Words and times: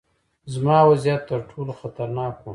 زما 0.53 0.77
وضعیت 0.89 1.21
ترټولو 1.29 1.73
خطرناک 1.79 2.33
و. 2.41 2.45